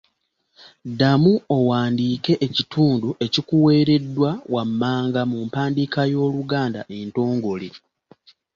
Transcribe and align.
Ddamu 0.89 1.31
owandiike 1.57 2.33
ekitundu 2.47 3.09
ekikuweereddwa 3.25 4.31
wammanga 4.53 5.21
mu 5.31 5.37
mpandiika 5.47 6.01
y’Oluganda 6.11 6.81
entongole. 6.99 7.69